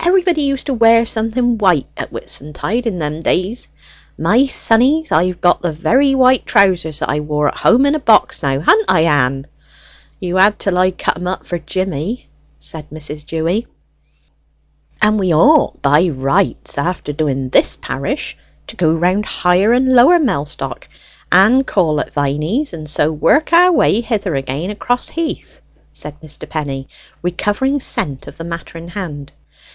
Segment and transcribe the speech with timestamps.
[0.00, 3.68] Everybody used to wear something white at Whitsuntide in them days.
[4.16, 8.42] My sonnies, I've got the very white trousers that I wore, at home in box
[8.42, 8.60] now.
[8.60, 9.46] Ha'n't I, Ann?"
[10.18, 12.28] "You had till I cut 'em up for Jimmy,"
[12.58, 13.26] said Mrs.
[13.26, 13.66] Dewy.
[15.02, 18.38] "And we ought, by rights, after doing this parish,
[18.68, 20.88] to go round Higher and Lower Mellstock,
[21.30, 25.60] and call at Viney's, and so work our way hither again across He'th,"
[25.92, 26.48] said Mr.
[26.48, 26.88] Penny,
[27.20, 29.32] recovering scent of the matter in hand.